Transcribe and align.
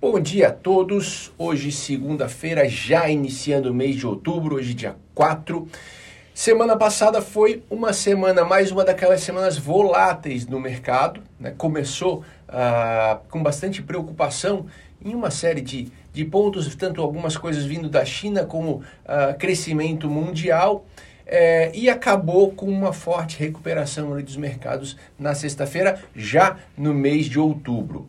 Bom 0.00 0.20
dia 0.20 0.46
a 0.46 0.52
todos. 0.52 1.32
Hoje, 1.36 1.72
segunda-feira, 1.72 2.68
já 2.68 3.08
iniciando 3.10 3.72
o 3.72 3.74
mês 3.74 3.96
de 3.96 4.06
outubro, 4.06 4.54
hoje, 4.54 4.72
dia 4.72 4.94
4. 5.12 5.66
Semana 6.32 6.76
passada 6.76 7.20
foi 7.20 7.64
uma 7.68 7.92
semana, 7.92 8.44
mais 8.44 8.70
uma 8.70 8.84
daquelas 8.84 9.22
semanas 9.22 9.58
voláteis 9.58 10.46
no 10.46 10.60
mercado. 10.60 11.20
Né? 11.40 11.52
Começou 11.58 12.22
ah, 12.48 13.18
com 13.28 13.42
bastante 13.42 13.82
preocupação 13.82 14.66
em 15.04 15.16
uma 15.16 15.32
série 15.32 15.60
de, 15.60 15.90
de 16.12 16.24
pontos, 16.24 16.72
tanto 16.76 17.02
algumas 17.02 17.36
coisas 17.36 17.64
vindo 17.64 17.88
da 17.88 18.04
China 18.04 18.44
como 18.44 18.84
ah, 19.04 19.34
crescimento 19.36 20.08
mundial. 20.08 20.86
É, 21.26 21.72
e 21.74 21.90
acabou 21.90 22.52
com 22.52 22.66
uma 22.66 22.92
forte 22.92 23.36
recuperação 23.36 24.16
dos 24.22 24.36
mercados 24.36 24.96
na 25.18 25.34
sexta-feira, 25.34 26.00
já 26.14 26.56
no 26.76 26.94
mês 26.94 27.26
de 27.26 27.40
outubro. 27.40 28.08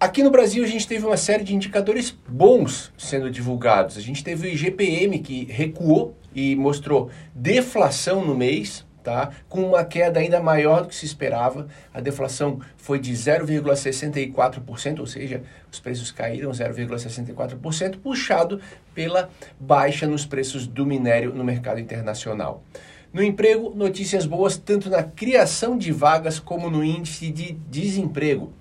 Aqui 0.00 0.22
no 0.22 0.30
Brasil 0.30 0.62
a 0.62 0.66
gente 0.66 0.86
teve 0.86 1.04
uma 1.04 1.16
série 1.16 1.42
de 1.42 1.52
indicadores 1.52 2.16
bons 2.28 2.92
sendo 2.96 3.28
divulgados. 3.28 3.96
A 3.96 4.00
gente 4.00 4.22
teve 4.22 4.46
o 4.46 4.50
IGPM 4.50 5.18
que 5.18 5.44
recuou 5.50 6.16
e 6.32 6.54
mostrou 6.54 7.10
deflação 7.34 8.24
no 8.24 8.32
mês, 8.32 8.86
tá? 9.02 9.32
Com 9.48 9.70
uma 9.70 9.84
queda 9.84 10.20
ainda 10.20 10.40
maior 10.40 10.82
do 10.82 10.88
que 10.88 10.94
se 10.94 11.04
esperava. 11.04 11.66
A 11.92 12.00
deflação 12.00 12.60
foi 12.76 13.00
de 13.00 13.12
0,64%, 13.12 15.00
ou 15.00 15.06
seja, 15.06 15.42
os 15.68 15.80
preços 15.80 16.12
caíram 16.12 16.52
0,64%, 16.52 17.98
puxado 17.98 18.60
pela 18.94 19.28
baixa 19.58 20.06
nos 20.06 20.24
preços 20.24 20.64
do 20.64 20.86
minério 20.86 21.34
no 21.34 21.42
mercado 21.42 21.80
internacional. 21.80 22.62
No 23.12 23.20
emprego, 23.20 23.74
notícias 23.74 24.26
boas 24.26 24.56
tanto 24.56 24.88
na 24.88 25.02
criação 25.02 25.76
de 25.76 25.90
vagas 25.90 26.38
como 26.38 26.70
no 26.70 26.84
índice 26.84 27.32
de 27.32 27.54
desemprego. 27.68 28.52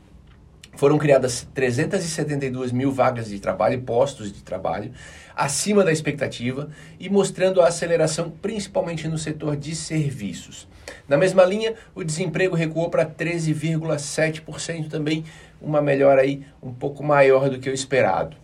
Foram 0.77 0.99
criadas 0.99 1.47
372 1.55 2.71
mil 2.71 2.91
vagas 2.91 3.29
de 3.29 3.39
trabalho, 3.39 3.81
postos 3.81 4.31
de 4.31 4.43
trabalho, 4.43 4.91
acima 5.35 5.83
da 5.83 5.91
expectativa 5.91 6.69
e 6.99 7.09
mostrando 7.09 7.61
a 7.61 7.67
aceleração 7.67 8.29
principalmente 8.29 9.07
no 9.07 9.17
setor 9.17 9.57
de 9.57 9.75
serviços. 9.75 10.67
Na 11.07 11.17
mesma 11.17 11.43
linha, 11.43 11.73
o 11.95 12.03
desemprego 12.03 12.55
recuou 12.55 12.91
para 12.91 13.07
13,7%, 13.07 14.87
também 14.87 15.25
uma 15.59 15.81
melhora 15.81 16.21
aí 16.21 16.45
um 16.61 16.71
pouco 16.71 17.03
maior 17.03 17.49
do 17.49 17.57
que 17.57 17.71
o 17.71 17.73
esperado. 17.73 18.37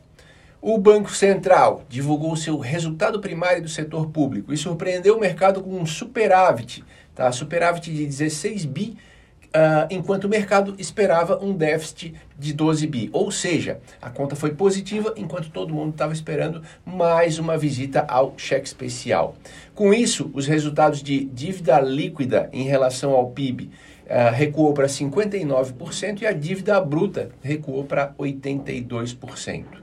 O 0.59 0.79
Banco 0.79 1.11
Central 1.11 1.83
divulgou 1.88 2.35
seu 2.35 2.57
resultado 2.57 3.19
primário 3.19 3.61
do 3.61 3.69
setor 3.69 4.07
público 4.07 4.52
e 4.52 4.57
surpreendeu 4.57 5.17
o 5.17 5.19
mercado 5.19 5.61
com 5.61 5.77
um 5.77 5.85
superávit, 5.85 6.83
tá? 7.13 7.31
Superávit 7.31 7.94
de 7.94 8.07
16 8.07 8.66
bi 8.66 8.97
Uh, 9.55 9.85
enquanto 9.91 10.23
o 10.23 10.29
mercado 10.29 10.73
esperava 10.79 11.37
um 11.43 11.53
déficit 11.53 12.15
de 12.39 12.51
12 12.53 12.87
bi. 12.87 13.09
Ou 13.13 13.29
seja, 13.29 13.79
a 14.01 14.09
conta 14.09 14.35
foi 14.35 14.55
positiva 14.55 15.13
enquanto 15.15 15.51
todo 15.51 15.73
mundo 15.73 15.91
estava 15.91 16.11
esperando 16.11 16.63
mais 16.83 17.37
uma 17.37 17.55
visita 17.55 18.03
ao 18.07 18.33
cheque 18.35 18.65
especial. 18.65 19.35
Com 19.75 19.93
isso, 19.93 20.31
os 20.33 20.47
resultados 20.47 21.03
de 21.03 21.25
dívida 21.25 21.79
líquida 21.79 22.49
em 22.51 22.63
relação 22.63 23.11
ao 23.11 23.29
PIB 23.29 23.65
uh, 23.65 23.69
ah, 24.09 24.29
recuou 24.31 24.73
para 24.73 24.87
59% 24.87 26.21
e 26.21 26.25
a 26.25 26.31
dívida 26.31 26.81
bruta 26.81 27.29
recuou 27.43 27.83
para 27.83 28.11
82%. 28.15 29.82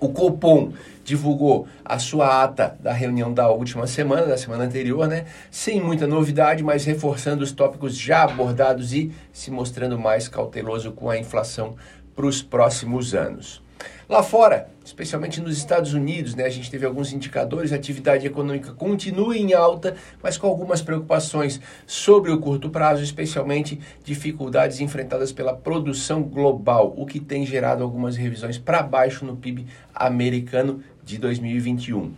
O 0.00 0.10
Copom 0.10 0.72
divulgou 1.04 1.66
a 1.84 1.98
sua 1.98 2.44
ata 2.44 2.76
da 2.78 2.92
reunião 2.92 3.32
da 3.32 3.48
última 3.48 3.86
semana, 3.86 4.26
da 4.26 4.36
semana 4.36 4.64
anterior, 4.64 5.08
né? 5.08 5.24
Sem 5.50 5.80
muita 5.80 6.06
novidade, 6.06 6.62
mas 6.62 6.84
reforçando 6.84 7.42
os 7.42 7.50
tópicos 7.50 7.96
já 7.96 8.22
abordados 8.22 8.92
e 8.92 9.10
se 9.32 9.50
mostrando 9.50 9.98
mais 9.98 10.28
cauteloso 10.28 10.92
com 10.92 11.10
a 11.10 11.18
inflação 11.18 11.74
para 12.14 12.26
os 12.26 12.42
próximos 12.42 13.14
anos. 13.14 13.62
Lá 14.08 14.22
fora, 14.22 14.68
especialmente 14.84 15.40
nos 15.40 15.56
Estados 15.56 15.92
Unidos, 15.92 16.34
né, 16.34 16.44
a 16.44 16.50
gente 16.50 16.70
teve 16.70 16.86
alguns 16.86 17.12
indicadores, 17.12 17.72
a 17.72 17.76
atividade 17.76 18.26
econômica 18.26 18.72
continua 18.72 19.36
em 19.36 19.52
alta, 19.52 19.94
mas 20.22 20.38
com 20.38 20.46
algumas 20.46 20.80
preocupações 20.80 21.60
sobre 21.86 22.30
o 22.30 22.38
curto 22.38 22.70
prazo, 22.70 23.02
especialmente 23.02 23.78
dificuldades 24.02 24.80
enfrentadas 24.80 25.30
pela 25.30 25.54
produção 25.54 26.22
global, 26.22 26.94
o 26.96 27.04
que 27.04 27.20
tem 27.20 27.44
gerado 27.44 27.84
algumas 27.84 28.16
revisões 28.16 28.56
para 28.56 28.82
baixo 28.82 29.24
no 29.24 29.36
PIB 29.36 29.66
americano 29.94 30.82
de 31.04 31.18
2021. 31.18 32.12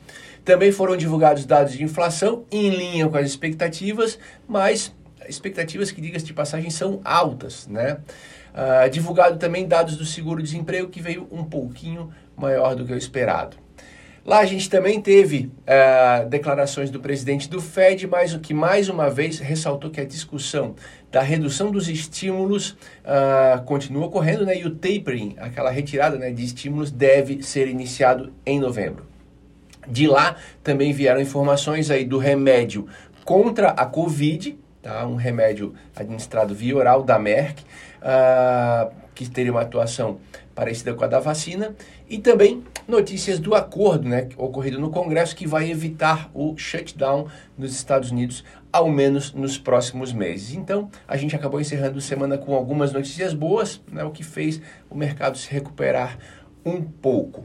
Também 0.45 0.73
foram 0.73 0.97
divulgados 0.97 1.45
dados 1.45 1.73
de 1.73 1.83
inflação 1.83 2.45
em 2.51 2.71
linha 2.71 3.09
com 3.09 3.17
as 3.17 3.27
expectativas, 3.27 4.19
mas 4.49 4.95
expectativas 5.29 5.91
que, 5.91 6.01
diga-se 6.01 6.25
de 6.25 6.33
passagem, 6.33 6.71
são 6.71 7.01
altas, 7.05 7.67
né? 7.67 7.99
Uh, 8.53 8.91
divulgado 8.91 9.39
também 9.39 9.67
dados 9.67 9.97
do 9.97 10.05
seguro-desemprego 10.05 10.89
que 10.89 11.01
veio 11.01 11.27
um 11.31 11.45
pouquinho 11.45 12.11
maior 12.37 12.75
do 12.75 12.85
que 12.85 12.93
o 12.93 12.97
esperado. 12.97 13.57
Lá 14.25 14.41
a 14.41 14.45
gente 14.45 14.69
também 14.69 15.01
teve 15.01 15.51
uh, 15.63 16.29
declarações 16.29 16.91
do 16.91 17.01
presidente 17.01 17.49
do 17.49 17.61
Fed, 17.61 18.07
mas 18.07 18.35
o 18.35 18.39
que 18.39 18.53
mais 18.53 18.89
uma 18.89 19.09
vez 19.09 19.39
ressaltou 19.39 19.91
que 19.91 20.01
a 20.01 20.05
discussão 20.05 20.75
da 21.11 21.23
redução 21.23 21.71
dos 21.71 21.89
estímulos 21.89 22.71
uh, 22.71 23.63
continua 23.65 24.07
ocorrendo, 24.07 24.45
né? 24.45 24.59
E 24.59 24.67
o 24.67 24.75
tapering, 24.75 25.37
aquela 25.39 25.71
retirada 25.71 26.19
né, 26.19 26.31
de 26.31 26.45
estímulos, 26.45 26.91
deve 26.91 27.43
ser 27.43 27.67
iniciado 27.67 28.33
em 28.45 28.61
novembro. 28.61 29.07
De 29.89 30.07
lá 30.07 30.37
também 30.63 30.93
vieram 30.93 31.21
informações 31.21 31.91
aí 31.91 32.05
do 32.05 32.19
remédio 32.19 32.87
contra 33.25 33.71
a 33.71 33.87
Covid, 33.87 34.59
tá? 34.83 35.07
um 35.07 35.17
remédio 35.17 35.75
administrado 35.95 36.55
via 36.55 36.77
oral 36.77 37.03
da 37.03 37.19
Merck, 37.19 37.63
uh, 38.03 38.93
que 39.15 39.29
teria 39.29 39.53
uma 39.53 39.63
atuação 39.63 40.19
parecida 40.55 40.95
com 40.95 41.05
a 41.05 41.07
da 41.07 41.21
vacina, 41.21 41.75
e 42.09 42.19
também 42.19 42.63
notícias 42.87 43.39
do 43.39 43.55
acordo 43.55 44.09
né, 44.09 44.29
ocorrido 44.37 44.79
no 44.79 44.91
Congresso 44.91 45.35
que 45.35 45.47
vai 45.47 45.71
evitar 45.71 46.31
o 46.35 46.57
shutdown 46.57 47.29
nos 47.57 47.73
Estados 47.73 48.11
Unidos, 48.11 48.45
ao 48.73 48.89
menos 48.89 49.33
nos 49.33 49.57
próximos 49.57 50.13
meses. 50.13 50.55
Então, 50.55 50.91
a 51.07 51.17
gente 51.17 51.35
acabou 51.35 51.61
encerrando 51.61 51.99
a 51.99 52.03
semana 52.03 52.37
com 52.37 52.55
algumas 52.55 52.93
notícias 52.93 53.33
boas, 53.33 53.81
né, 53.91 54.05
o 54.05 54.11
que 54.11 54.23
fez 54.23 54.61
o 54.89 54.95
mercado 54.95 55.39
se 55.39 55.51
recuperar 55.51 56.19
um 56.65 56.83
pouco. 56.83 57.45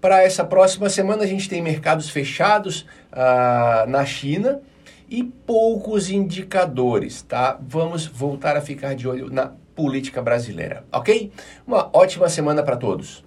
Para 0.00 0.22
essa 0.22 0.44
próxima 0.44 0.88
semana, 0.88 1.22
a 1.22 1.26
gente 1.26 1.48
tem 1.48 1.62
mercados 1.62 2.10
fechados 2.10 2.86
uh, 3.12 3.88
na 3.88 4.04
China, 4.04 4.60
e 5.12 5.22
poucos 5.22 6.08
indicadores, 6.08 7.20
tá? 7.20 7.60
Vamos 7.68 8.06
voltar 8.06 8.56
a 8.56 8.62
ficar 8.62 8.94
de 8.94 9.06
olho 9.06 9.28
na 9.30 9.52
política 9.76 10.22
brasileira, 10.22 10.86
ok? 10.90 11.30
Uma 11.66 11.90
ótima 11.92 12.30
semana 12.30 12.62
para 12.62 12.78
todos. 12.78 13.22